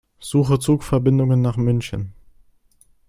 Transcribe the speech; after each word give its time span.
Suche 0.19 0.57
Zugverbindungen 0.57 1.43
nach 1.43 1.57
München. 1.57 2.13